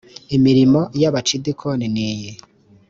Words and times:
imirimo 0.35 0.81
ya 1.01 1.09
bacidikoni 1.15 1.85
niyi 1.93 2.31